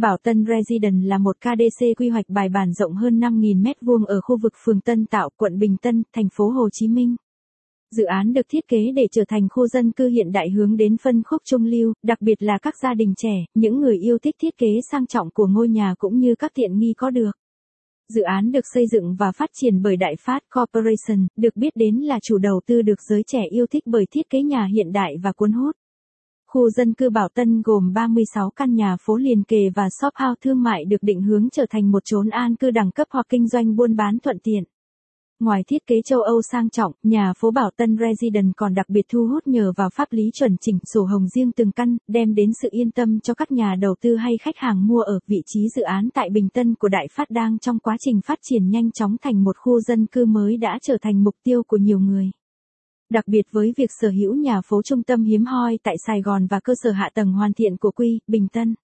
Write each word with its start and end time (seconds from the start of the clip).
Bảo 0.00 0.16
Tân 0.22 0.44
Residence 0.44 1.06
là 1.06 1.18
một 1.18 1.36
KDC 1.40 1.84
quy 1.96 2.08
hoạch 2.08 2.24
bài 2.28 2.48
bản 2.48 2.72
rộng 2.72 2.94
hơn 2.94 3.20
5.000 3.20 3.62
m2 3.62 4.04
ở 4.04 4.20
khu 4.20 4.36
vực 4.42 4.52
phường 4.64 4.80
Tân 4.80 5.06
Tạo, 5.06 5.30
quận 5.36 5.58
Bình 5.58 5.76
Tân, 5.82 6.02
thành 6.12 6.28
phố 6.32 6.48
Hồ 6.48 6.68
Chí 6.72 6.88
Minh. 6.88 7.16
Dự 7.96 8.04
án 8.04 8.32
được 8.32 8.46
thiết 8.48 8.68
kế 8.68 8.92
để 8.96 9.06
trở 9.12 9.22
thành 9.28 9.48
khu 9.50 9.66
dân 9.66 9.92
cư 9.92 10.08
hiện 10.08 10.32
đại 10.32 10.50
hướng 10.50 10.76
đến 10.76 10.96
phân 10.96 11.22
khúc 11.22 11.42
trung 11.44 11.64
lưu, 11.64 11.92
đặc 12.02 12.20
biệt 12.20 12.42
là 12.42 12.58
các 12.62 12.74
gia 12.82 12.94
đình 12.94 13.14
trẻ, 13.16 13.44
những 13.54 13.80
người 13.80 13.98
yêu 13.98 14.18
thích 14.18 14.34
thiết 14.42 14.58
kế 14.58 14.66
sang 14.90 15.06
trọng 15.06 15.30
của 15.30 15.46
ngôi 15.46 15.68
nhà 15.68 15.94
cũng 15.98 16.18
như 16.18 16.34
các 16.38 16.50
tiện 16.54 16.78
nghi 16.78 16.94
có 16.96 17.10
được. 17.10 17.32
Dự 18.14 18.22
án 18.22 18.52
được 18.52 18.64
xây 18.74 18.84
dựng 18.92 19.16
và 19.18 19.32
phát 19.32 19.50
triển 19.52 19.82
bởi 19.82 19.96
Đại 19.96 20.14
Phát 20.20 20.42
Corporation, 20.54 21.26
được 21.36 21.56
biết 21.56 21.72
đến 21.76 21.96
là 21.96 22.18
chủ 22.22 22.38
đầu 22.38 22.60
tư 22.66 22.82
được 22.82 23.02
giới 23.08 23.22
trẻ 23.26 23.42
yêu 23.50 23.66
thích 23.66 23.82
bởi 23.86 24.04
thiết 24.10 24.30
kế 24.30 24.42
nhà 24.42 24.66
hiện 24.74 24.92
đại 24.92 25.14
và 25.22 25.32
cuốn 25.32 25.52
hút. 25.52 25.76
Khu 26.52 26.70
dân 26.70 26.94
cư 26.94 27.10
Bảo 27.10 27.28
Tân 27.34 27.62
gồm 27.62 27.92
36 27.92 28.50
căn 28.50 28.74
nhà 28.74 28.96
phố 29.00 29.16
liền 29.16 29.42
kề 29.42 29.70
và 29.74 29.88
shop 30.00 30.14
house 30.14 30.38
thương 30.44 30.62
mại 30.62 30.84
được 30.84 31.02
định 31.02 31.22
hướng 31.22 31.48
trở 31.52 31.66
thành 31.70 31.90
một 31.90 32.02
chốn 32.04 32.28
an 32.28 32.56
cư 32.56 32.70
đẳng 32.70 32.90
cấp 32.90 33.08
hoặc 33.10 33.26
kinh 33.28 33.48
doanh 33.48 33.76
buôn 33.76 33.96
bán 33.96 34.18
thuận 34.18 34.38
tiện. 34.42 34.64
Ngoài 35.40 35.64
thiết 35.68 35.86
kế 35.86 35.94
châu 36.04 36.20
Âu 36.20 36.42
sang 36.52 36.70
trọng, 36.70 36.92
nhà 37.02 37.32
phố 37.38 37.50
Bảo 37.50 37.70
Tân 37.76 37.96
Resident 37.96 38.52
còn 38.56 38.74
đặc 38.74 38.88
biệt 38.88 39.06
thu 39.12 39.26
hút 39.26 39.46
nhờ 39.46 39.72
vào 39.76 39.90
pháp 39.90 40.08
lý 40.10 40.30
chuẩn 40.34 40.56
chỉnh 40.60 40.78
sổ 40.94 41.04
hồng 41.04 41.28
riêng 41.28 41.52
từng 41.52 41.72
căn, 41.72 41.96
đem 42.08 42.34
đến 42.34 42.50
sự 42.62 42.68
yên 42.72 42.90
tâm 42.90 43.20
cho 43.20 43.34
các 43.34 43.52
nhà 43.52 43.74
đầu 43.80 43.94
tư 44.00 44.16
hay 44.16 44.38
khách 44.40 44.56
hàng 44.56 44.86
mua 44.86 45.00
ở 45.00 45.18
vị 45.26 45.42
trí 45.46 45.68
dự 45.76 45.82
án 45.82 46.08
tại 46.14 46.28
Bình 46.30 46.48
Tân 46.48 46.74
của 46.74 46.88
Đại 46.88 47.06
Phát 47.10 47.30
đang 47.30 47.58
trong 47.58 47.78
quá 47.78 47.96
trình 48.00 48.20
phát 48.20 48.38
triển 48.42 48.70
nhanh 48.70 48.92
chóng 48.92 49.16
thành 49.22 49.44
một 49.44 49.56
khu 49.56 49.80
dân 49.80 50.06
cư 50.06 50.24
mới 50.24 50.56
đã 50.56 50.78
trở 50.82 50.96
thành 51.02 51.24
mục 51.24 51.34
tiêu 51.44 51.62
của 51.66 51.76
nhiều 51.76 51.98
người. 51.98 52.30
Đặc 53.10 53.28
biệt 53.28 53.42
với 53.50 53.72
việc 53.76 53.90
sở 54.00 54.08
hữu 54.08 54.34
nhà 54.34 54.60
phố 54.66 54.82
trung 54.82 55.02
tâm 55.02 55.24
hiếm 55.24 55.44
hoi 55.44 55.78
tại 55.82 55.94
Sài 56.06 56.22
Gòn 56.22 56.46
và 56.46 56.60
cơ 56.60 56.72
sở 56.82 56.90
hạ 56.90 57.10
tầng 57.14 57.32
hoàn 57.32 57.52
thiện 57.52 57.76
của 57.76 57.90
Quy, 57.90 58.20
Bình 58.26 58.48
Tân. 58.48 58.74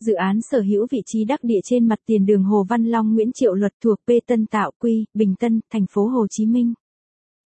Dự 0.00 0.14
án 0.14 0.38
sở 0.50 0.60
hữu 0.60 0.86
vị 0.90 0.98
trí 1.06 1.24
đắc 1.24 1.40
địa 1.42 1.60
trên 1.64 1.88
mặt 1.88 1.98
tiền 2.06 2.26
đường 2.26 2.44
Hồ 2.44 2.64
Văn 2.68 2.84
Long 2.84 3.14
Nguyễn 3.14 3.32
Triệu 3.34 3.54
Luật 3.54 3.72
thuộc 3.84 3.98
P 4.06 4.10
Tân 4.26 4.46
Tạo 4.46 4.70
Quy, 4.78 5.04
Bình 5.14 5.34
Tân, 5.38 5.60
thành 5.72 5.86
phố 5.90 6.06
Hồ 6.06 6.26
Chí 6.30 6.46
Minh. 6.46 6.74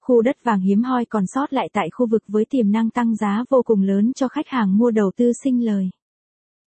Khu 0.01 0.21
đất 0.21 0.43
vàng 0.43 0.61
hiếm 0.61 0.83
hoi 0.83 1.05
còn 1.05 1.23
sót 1.27 1.53
lại 1.53 1.69
tại 1.73 1.89
khu 1.91 2.07
vực 2.07 2.23
với 2.27 2.45
tiềm 2.49 2.71
năng 2.71 2.89
tăng 2.89 3.15
giá 3.15 3.43
vô 3.49 3.61
cùng 3.65 3.81
lớn 3.81 4.11
cho 4.15 4.27
khách 4.27 4.47
hàng 4.47 4.77
mua 4.77 4.91
đầu 4.91 5.11
tư 5.15 5.31
sinh 5.43 5.65
lời. 5.65 5.89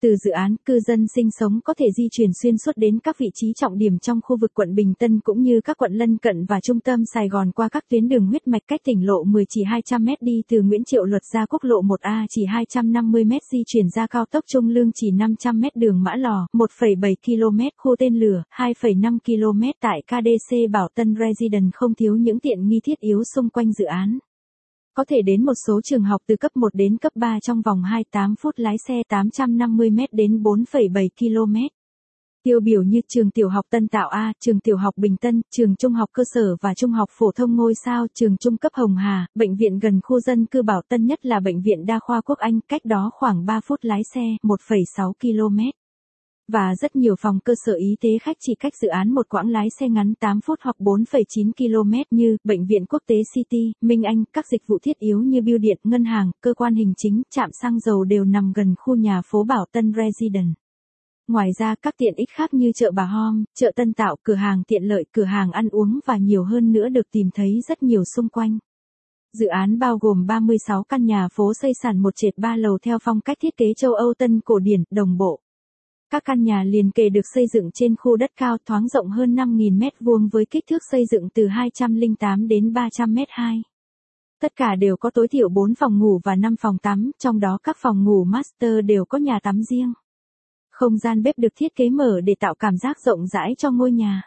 Từ 0.05 0.15
dự 0.15 0.31
án, 0.31 0.55
cư 0.65 0.79
dân 0.79 1.05
sinh 1.15 1.29
sống 1.39 1.59
có 1.63 1.73
thể 1.73 1.85
di 1.97 2.07
chuyển 2.11 2.29
xuyên 2.41 2.57
suốt 2.57 2.71
đến 2.75 2.99
các 2.99 3.17
vị 3.17 3.29
trí 3.33 3.53
trọng 3.53 3.77
điểm 3.77 3.99
trong 3.99 4.19
khu 4.23 4.37
vực 4.41 4.51
quận 4.53 4.75
Bình 4.75 4.93
Tân 4.93 5.19
cũng 5.19 5.41
như 5.41 5.61
các 5.61 5.77
quận 5.77 5.93
lân 5.93 6.17
cận 6.17 6.45
và 6.45 6.59
trung 6.59 6.79
tâm 6.79 6.99
Sài 7.13 7.29
Gòn 7.29 7.51
qua 7.51 7.69
các 7.69 7.83
tuyến 7.89 8.07
đường 8.07 8.27
huyết 8.27 8.47
mạch 8.47 8.61
cách 8.67 8.81
tỉnh 8.83 9.05
lộ 9.05 9.23
10 9.23 9.45
chỉ 9.49 9.63
200 9.63 10.05
m 10.05 10.09
đi 10.21 10.41
từ 10.47 10.61
Nguyễn 10.61 10.83
Triệu 10.83 11.05
Luật 11.05 11.21
ra 11.33 11.45
quốc 11.45 11.63
lộ 11.63 11.81
1A 11.81 12.25
chỉ 12.29 12.45
250 12.45 13.23
m 13.23 13.31
di 13.51 13.63
chuyển 13.67 13.85
ra 13.95 14.07
cao 14.07 14.25
tốc 14.31 14.43
Trung 14.47 14.69
Lương 14.69 14.91
chỉ 14.91 15.11
500 15.11 15.59
m 15.59 15.65
đường 15.75 16.03
Mã 16.03 16.15
Lò, 16.15 16.47
1,7 16.53 17.15
km 17.25 17.59
khu 17.77 17.95
tên 17.99 18.19
lửa, 18.19 18.43
2,5 18.57 19.17
km 19.25 19.61
tại 19.81 20.01
KDC 20.07 20.55
Bảo 20.71 20.89
Tân 20.95 21.15
Resident 21.19 21.73
không 21.73 21.93
thiếu 21.93 22.15
những 22.15 22.39
tiện 22.39 22.67
nghi 22.67 22.79
thiết 22.83 22.99
yếu 22.99 23.23
xung 23.35 23.49
quanh 23.49 23.73
dự 23.73 23.85
án 23.85 24.19
có 24.95 25.05
thể 25.07 25.21
đến 25.21 25.45
một 25.45 25.53
số 25.67 25.81
trường 25.81 26.03
học 26.03 26.21
từ 26.27 26.35
cấp 26.35 26.51
1 26.55 26.67
đến 26.73 26.97
cấp 26.97 27.11
3 27.15 27.39
trong 27.39 27.61
vòng 27.61 27.83
28 27.83 28.35
phút 28.41 28.53
lái 28.57 28.75
xe 28.87 29.01
850 29.09 29.89
m 29.89 29.99
đến 30.11 30.31
4,7 30.43 31.09
km. 31.19 31.55
Tiêu 32.43 32.59
biểu 32.59 32.83
như 32.83 33.01
trường 33.07 33.31
tiểu 33.31 33.49
học 33.49 33.65
Tân 33.71 33.87
Tạo 33.87 34.09
A, 34.09 34.33
trường 34.39 34.59
tiểu 34.59 34.77
học 34.77 34.93
Bình 34.97 35.17
Tân, 35.17 35.41
trường 35.51 35.75
trung 35.75 35.93
học 35.93 36.09
cơ 36.13 36.23
sở 36.33 36.55
và 36.61 36.73
trung 36.73 36.91
học 36.91 37.09
phổ 37.11 37.31
thông 37.31 37.55
ngôi 37.55 37.73
sao, 37.85 38.07
trường 38.13 38.37
trung 38.37 38.57
cấp 38.57 38.71
Hồng 38.75 38.95
Hà, 38.95 39.27
bệnh 39.35 39.55
viện 39.55 39.79
gần 39.79 39.99
khu 40.03 40.19
dân 40.19 40.45
cư 40.45 40.61
Bảo 40.61 40.81
Tân 40.89 41.05
nhất 41.05 41.25
là 41.25 41.39
bệnh 41.39 41.61
viện 41.61 41.85
đa 41.85 41.99
khoa 41.99 42.21
Quốc 42.21 42.37
Anh, 42.37 42.59
cách 42.67 42.85
đó 42.85 43.11
khoảng 43.13 43.45
3 43.45 43.59
phút 43.67 43.79
lái 43.81 44.01
xe, 44.13 44.37
1,6 44.43 45.13
km. 45.21 45.84
Và 46.47 46.75
rất 46.81 46.95
nhiều 46.95 47.15
phòng 47.19 47.39
cơ 47.39 47.53
sở 47.65 47.73
y 47.73 47.95
tế 48.01 48.09
khách 48.21 48.37
chỉ 48.39 48.55
cách 48.55 48.73
dự 48.81 48.87
án 48.87 49.11
một 49.13 49.29
quãng 49.29 49.49
lái 49.49 49.67
xe 49.79 49.89
ngắn 49.89 50.13
8 50.19 50.39
phút 50.41 50.59
hoặc 50.61 50.75
4,9 50.79 51.51
km 51.57 52.15
như 52.17 52.37
Bệnh 52.43 52.65
viện 52.65 52.85
Quốc 52.85 53.01
tế 53.07 53.15
City, 53.33 53.73
Minh 53.81 54.03
Anh, 54.03 54.23
các 54.33 54.45
dịch 54.51 54.67
vụ 54.67 54.77
thiết 54.83 54.99
yếu 54.99 55.21
như 55.21 55.41
bưu 55.41 55.57
điện, 55.57 55.77
ngân 55.83 56.05
hàng, 56.05 56.31
cơ 56.41 56.53
quan 56.53 56.75
hình 56.75 56.93
chính, 56.97 57.21
trạm 57.31 57.49
xăng 57.61 57.79
dầu 57.79 58.03
đều 58.03 58.25
nằm 58.25 58.53
gần 58.55 58.75
khu 58.77 58.95
nhà 58.95 59.21
phố 59.25 59.43
Bảo 59.43 59.65
Tân 59.71 59.93
Residence. 59.93 60.53
Ngoài 61.27 61.49
ra 61.59 61.75
các 61.81 61.93
tiện 61.97 62.13
ích 62.15 62.29
khác 62.29 62.53
như 62.53 62.71
chợ 62.75 62.91
Bà 62.91 63.05
Hom, 63.05 63.43
chợ 63.55 63.71
Tân 63.75 63.93
Tạo, 63.93 64.15
cửa 64.23 64.35
hàng 64.35 64.63
tiện 64.67 64.83
lợi, 64.83 65.05
cửa 65.11 65.23
hàng 65.23 65.51
ăn 65.51 65.69
uống 65.69 65.99
và 66.05 66.17
nhiều 66.17 66.43
hơn 66.43 66.71
nữa 66.71 66.89
được 66.89 67.11
tìm 67.11 67.29
thấy 67.35 67.61
rất 67.67 67.83
nhiều 67.83 68.03
xung 68.15 68.29
quanh. 68.29 68.57
Dự 69.33 69.47
án 69.47 69.79
bao 69.79 69.97
gồm 69.97 70.25
36 70.25 70.83
căn 70.83 71.05
nhà 71.05 71.27
phố 71.33 71.53
xây 71.61 71.71
sàn 71.83 71.97
một 71.99 72.13
trệt 72.15 72.33
ba 72.37 72.55
lầu 72.55 72.77
theo 72.83 72.97
phong 73.01 73.21
cách 73.21 73.37
thiết 73.41 73.57
kế 73.57 73.65
châu 73.77 73.93
Âu 73.93 74.13
Tân 74.17 74.41
cổ 74.45 74.59
điển, 74.59 74.83
đồng 74.91 75.17
bộ. 75.17 75.39
Các 76.15 76.23
căn 76.25 76.43
nhà 76.43 76.63
liền 76.63 76.91
kề 76.91 77.09
được 77.09 77.25
xây 77.33 77.45
dựng 77.53 77.69
trên 77.73 77.95
khu 77.95 78.17
đất 78.17 78.29
cao 78.35 78.57
thoáng 78.65 78.87
rộng 78.87 79.09
hơn 79.09 79.35
5.000 79.35 79.79
mét 79.79 79.93
vuông 79.99 80.27
với 80.31 80.45
kích 80.45 80.63
thước 80.69 80.81
xây 80.91 81.05
dựng 81.11 81.29
từ 81.33 81.47
208 81.47 82.47
đến 82.47 82.73
300 82.73 83.13
mét 83.13 83.27
2. 83.31 83.61
Tất 84.41 84.55
cả 84.55 84.75
đều 84.75 84.97
có 84.97 85.09
tối 85.09 85.27
thiểu 85.27 85.49
4 85.49 85.75
phòng 85.75 85.99
ngủ 85.99 86.19
và 86.23 86.35
5 86.35 86.55
phòng 86.61 86.77
tắm, 86.77 87.11
trong 87.19 87.39
đó 87.39 87.57
các 87.63 87.77
phòng 87.79 88.03
ngủ 88.03 88.23
master 88.23 88.85
đều 88.85 89.05
có 89.05 89.17
nhà 89.17 89.39
tắm 89.43 89.63
riêng. 89.63 89.93
Không 90.71 90.97
gian 90.97 91.23
bếp 91.23 91.37
được 91.37 91.53
thiết 91.55 91.75
kế 91.75 91.89
mở 91.89 92.21
để 92.21 92.35
tạo 92.39 92.55
cảm 92.59 92.77
giác 92.77 92.99
rộng 92.99 93.27
rãi 93.27 93.53
cho 93.57 93.71
ngôi 93.71 93.91
nhà. 93.91 94.21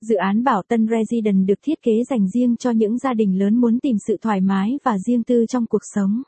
Dự 0.00 0.16
án 0.16 0.44
Bảo 0.44 0.62
Tân 0.68 0.86
Residence 0.86 1.46
được 1.46 1.58
thiết 1.62 1.82
kế 1.82 1.92
dành 2.10 2.28
riêng 2.28 2.56
cho 2.56 2.70
những 2.70 2.98
gia 2.98 3.14
đình 3.14 3.38
lớn 3.38 3.60
muốn 3.60 3.78
tìm 3.80 3.96
sự 4.06 4.16
thoải 4.22 4.40
mái 4.40 4.78
và 4.84 4.98
riêng 5.06 5.22
tư 5.22 5.44
trong 5.48 5.66
cuộc 5.66 5.82
sống. 5.94 6.22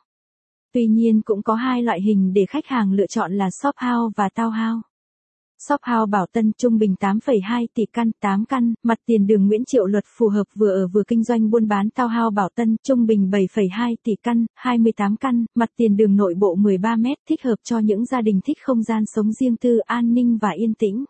Tuy 0.72 0.86
nhiên 0.86 1.22
cũng 1.24 1.42
có 1.42 1.54
hai 1.54 1.82
loại 1.82 2.00
hình 2.00 2.32
để 2.32 2.46
khách 2.46 2.66
hàng 2.66 2.92
lựa 2.92 3.06
chọn 3.06 3.32
là 3.32 3.48
shop 3.62 3.74
house 3.76 4.12
và 4.16 4.28
townhouse. 4.34 4.80
Shop 5.68 5.80
House 5.82 6.10
Bảo 6.10 6.26
Tân 6.32 6.52
trung 6.58 6.78
bình 6.78 6.94
8,2 7.00 7.66
tỷ 7.74 7.82
căn, 7.92 8.10
8 8.20 8.44
căn, 8.44 8.74
mặt 8.82 8.98
tiền 9.06 9.26
đường 9.26 9.46
Nguyễn 9.46 9.64
Triệu 9.64 9.86
Luật 9.86 10.04
phù 10.18 10.28
hợp 10.28 10.44
vừa 10.54 10.70
ở 10.70 10.88
vừa 10.88 11.02
kinh 11.08 11.24
doanh 11.24 11.50
buôn 11.50 11.68
bán 11.68 11.88
Townhouse 11.88 12.34
Bảo 12.34 12.48
Tân 12.54 12.76
trung 12.82 13.06
bình 13.06 13.30
7,2 13.30 13.96
tỷ 14.04 14.12
căn, 14.22 14.46
28 14.54 15.16
căn, 15.16 15.44
mặt 15.54 15.68
tiền 15.76 15.96
đường 15.96 16.16
nội 16.16 16.34
bộ 16.38 16.54
13 16.54 16.96
mét 16.96 17.18
thích 17.28 17.42
hợp 17.42 17.56
cho 17.64 17.78
những 17.78 18.04
gia 18.04 18.20
đình 18.20 18.40
thích 18.44 18.56
không 18.62 18.82
gian 18.82 19.02
sống 19.06 19.32
riêng 19.32 19.56
tư 19.56 19.78
an 19.78 20.14
ninh 20.14 20.38
và 20.40 20.50
yên 20.50 20.74
tĩnh. 20.74 21.04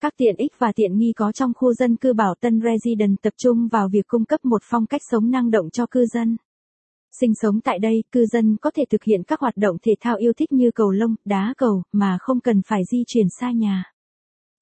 Các 0.00 0.12
tiện 0.16 0.36
ích 0.36 0.52
và 0.58 0.72
tiện 0.76 0.98
nghi 0.98 1.12
có 1.16 1.32
trong 1.32 1.52
khu 1.56 1.72
dân 1.72 1.96
cư 1.96 2.12
Bảo 2.12 2.34
Tân 2.40 2.60
Residence 2.60 3.16
tập 3.22 3.32
trung 3.36 3.68
vào 3.68 3.88
việc 3.92 4.06
cung 4.06 4.24
cấp 4.24 4.44
một 4.44 4.62
phong 4.70 4.86
cách 4.86 5.00
sống 5.10 5.30
năng 5.30 5.50
động 5.50 5.70
cho 5.70 5.86
cư 5.90 6.06
dân. 6.06 6.36
Sinh 7.20 7.34
sống 7.34 7.60
tại 7.60 7.78
đây, 7.78 8.04
cư 8.12 8.26
dân 8.26 8.56
có 8.56 8.70
thể 8.70 8.84
thực 8.90 9.02
hiện 9.02 9.22
các 9.22 9.40
hoạt 9.40 9.56
động 9.56 9.76
thể 9.82 9.92
thao 10.00 10.16
yêu 10.16 10.32
thích 10.32 10.52
như 10.52 10.70
cầu 10.74 10.90
lông, 10.90 11.14
đá 11.24 11.54
cầu, 11.56 11.82
mà 11.92 12.18
không 12.20 12.40
cần 12.40 12.62
phải 12.66 12.82
di 12.90 13.04
chuyển 13.06 13.26
xa 13.40 13.50
nhà. 13.50 13.84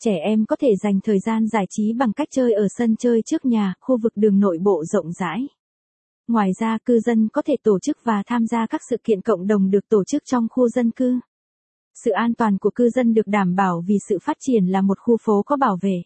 Trẻ 0.04 0.16
em 0.24 0.46
có 0.46 0.56
thể 0.56 0.68
dành 0.82 1.00
thời 1.04 1.18
gian 1.26 1.46
giải 1.48 1.66
trí 1.70 1.92
bằng 1.92 2.12
cách 2.12 2.28
chơi 2.30 2.52
ở 2.52 2.66
sân 2.78 2.96
chơi 2.96 3.22
trước 3.26 3.44
nhà, 3.44 3.74
khu 3.80 3.98
vực 4.02 4.12
đường 4.16 4.40
nội 4.40 4.58
bộ 4.62 4.84
rộng 4.84 5.12
rãi. 5.12 5.46
Ngoài 6.28 6.50
ra, 6.60 6.78
cư 6.84 7.00
dân 7.00 7.28
có 7.28 7.42
thể 7.42 7.56
tổ 7.62 7.78
chức 7.78 7.98
và 8.04 8.22
tham 8.26 8.46
gia 8.46 8.66
các 8.66 8.80
sự 8.90 8.96
kiện 9.04 9.20
cộng 9.20 9.46
đồng 9.46 9.70
được 9.70 9.88
tổ 9.88 10.04
chức 10.04 10.22
trong 10.24 10.46
khu 10.50 10.68
dân 10.68 10.90
cư. 10.90 11.18
Sự 12.04 12.10
an 12.10 12.34
toàn 12.34 12.58
của 12.58 12.70
cư 12.74 12.90
dân 12.90 13.14
được 13.14 13.26
đảm 13.26 13.54
bảo 13.54 13.84
vì 13.86 13.94
sự 14.08 14.18
phát 14.22 14.36
triển 14.40 14.66
là 14.66 14.80
một 14.80 14.98
khu 14.98 15.16
phố 15.24 15.42
có 15.46 15.56
bảo 15.56 15.78
vệ. 15.82 16.02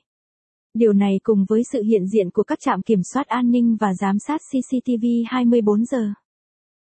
Điều 0.75 0.93
này 0.93 1.21
cùng 1.23 1.45
với 1.49 1.63
sự 1.73 1.83
hiện 1.83 2.07
diện 2.07 2.31
của 2.31 2.43
các 2.43 2.59
trạm 2.61 2.83
kiểm 2.83 3.01
soát 3.13 3.27
an 3.27 3.51
ninh 3.51 3.77
và 3.81 3.95
giám 3.95 4.19
sát 4.19 4.41
CCTV 4.41 5.05
24 5.27 5.85
giờ. 5.85 6.13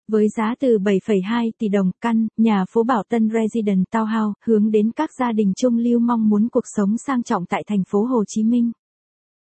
Với 0.08 0.28
giá 0.36 0.54
từ 0.60 0.78
7,2 0.78 1.50
tỷ 1.58 1.68
đồng 1.68 1.90
căn, 2.00 2.26
nhà 2.36 2.64
phố 2.70 2.82
Bảo 2.82 3.02
Tân 3.08 3.28
Resident 3.28 3.84
Townhouse 3.92 4.32
hướng 4.44 4.70
đến 4.70 4.90
các 4.96 5.10
gia 5.18 5.32
đình 5.32 5.52
trung 5.56 5.76
lưu 5.78 5.98
mong 5.98 6.28
muốn 6.28 6.48
cuộc 6.48 6.64
sống 6.76 6.96
sang 7.06 7.22
trọng 7.22 7.46
tại 7.46 7.64
thành 7.66 7.84
phố 7.88 8.04
Hồ 8.04 8.24
Chí 8.26 8.42
Minh. 8.42 8.72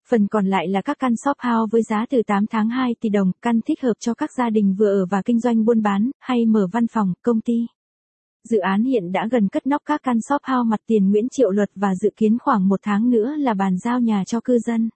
Phần 0.10 0.28
còn 0.28 0.46
lại 0.46 0.68
là 0.68 0.82
các 0.82 0.98
căn 1.00 1.14
shop 1.26 1.38
house 1.40 1.70
với 1.72 1.82
giá 1.84 2.06
từ 2.10 2.22
8 2.28 2.46
tháng 2.50 2.70
2 2.70 2.96
tỷ 3.02 3.10
đồng, 3.10 3.32
căn 3.42 3.62
thích 3.62 3.82
hợp 3.82 3.94
cho 4.00 4.14
các 4.14 4.30
gia 4.38 4.50
đình 4.50 4.76
vừa 4.80 5.02
ở 5.02 5.06
và 5.06 5.22
kinh 5.22 5.40
doanh 5.40 5.66
buôn 5.66 5.82
bán, 5.82 6.12
hay 6.20 6.46
mở 6.46 6.68
văn 6.72 6.88
phòng, 6.88 7.14
công 7.22 7.42
ty. 7.42 7.54
Dự 8.50 8.58
án 8.58 8.84
hiện 8.84 9.12
đã 9.12 9.28
gần 9.32 9.48
cất 9.48 9.68
nóc 9.68 9.82
các 9.86 10.02
căn 10.04 10.22
shop 10.22 10.42
house 10.44 10.68
mặt 10.70 10.80
tiền 10.88 11.10
Nguyễn 11.10 11.28
Triệu 11.32 11.52
Luật 11.52 11.70
và 11.76 11.96
dự 11.96 12.10
kiến 12.16 12.38
khoảng 12.40 12.68
một 12.68 12.80
tháng 12.84 13.10
nữa 13.10 13.36
là 13.38 13.54
bàn 13.54 13.78
giao 13.78 14.00
nhà 14.00 14.24
cho 14.28 14.40
cư 14.42 14.60
dân. 14.60 14.90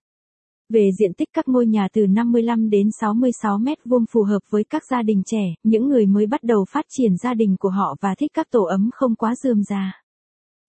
Về 0.73 0.89
diện 0.99 1.13
tích 1.13 1.29
các 1.33 1.47
ngôi 1.47 1.65
nhà 1.65 1.87
từ 1.93 2.07
55 2.07 2.69
đến 2.69 2.89
66 3.01 3.57
mét 3.57 3.77
vuông 3.85 4.05
phù 4.11 4.23
hợp 4.23 4.39
với 4.49 4.63
các 4.63 4.83
gia 4.91 5.01
đình 5.01 5.23
trẻ, 5.25 5.43
những 5.63 5.87
người 5.87 6.05
mới 6.05 6.27
bắt 6.27 6.43
đầu 6.43 6.65
phát 6.69 6.85
triển 6.89 7.17
gia 7.17 7.33
đình 7.33 7.55
của 7.59 7.69
họ 7.69 7.95
và 8.01 8.15
thích 8.15 8.31
các 8.33 8.47
tổ 8.51 8.63
ấm 8.63 8.89
không 8.93 9.15
quá 9.15 9.35
rườm 9.35 9.63
rà. 9.63 10.01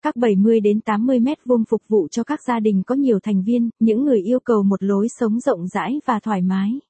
Các 0.02 0.16
70 0.16 0.60
đến 0.60 0.80
80 0.80 1.20
mét 1.20 1.38
vuông 1.44 1.64
phục 1.64 1.82
vụ 1.88 2.08
cho 2.08 2.24
các 2.24 2.40
gia 2.48 2.60
đình 2.60 2.82
có 2.86 2.94
nhiều 2.94 3.18
thành 3.22 3.42
viên, 3.42 3.70
những 3.80 4.04
người 4.04 4.20
yêu 4.20 4.40
cầu 4.40 4.62
một 4.62 4.82
lối 4.82 5.08
sống 5.20 5.40
rộng 5.40 5.66
rãi 5.66 6.00
và 6.06 6.20
thoải 6.20 6.42
mái. 6.42 6.80